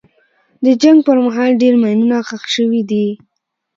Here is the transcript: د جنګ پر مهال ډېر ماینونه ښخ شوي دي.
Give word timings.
د 0.65 0.65
جنګ 0.81 0.97
پر 1.07 1.17
مهال 1.25 1.51
ډېر 1.61 1.73
ماینونه 1.81 2.17
ښخ 2.27 2.43
شوي 2.55 2.81
دي. 2.89 3.07